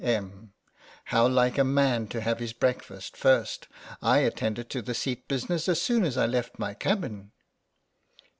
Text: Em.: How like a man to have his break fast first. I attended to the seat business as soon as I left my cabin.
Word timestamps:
Em.: 0.03 0.51
How 1.03 1.27
like 1.27 1.59
a 1.59 1.63
man 1.63 2.07
to 2.07 2.21
have 2.21 2.39
his 2.39 2.53
break 2.53 2.81
fast 2.81 3.15
first. 3.15 3.67
I 4.01 4.21
attended 4.21 4.67
to 4.71 4.81
the 4.81 4.95
seat 4.95 5.27
business 5.27 5.69
as 5.69 5.79
soon 5.79 6.03
as 6.05 6.17
I 6.17 6.25
left 6.25 6.57
my 6.57 6.73
cabin. 6.73 7.31